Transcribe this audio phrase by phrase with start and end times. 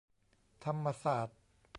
[0.63, 1.39] ธรรมศาสตร์